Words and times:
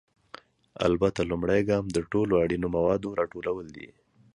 البته، 0.87 1.21
لومړی 1.31 1.61
ګام 1.69 1.85
د 1.91 1.97
ټولو 2.11 2.33
اړینو 2.43 2.67
موادو 2.75 3.09
راټولول 3.19 3.67
دي. 3.77 3.87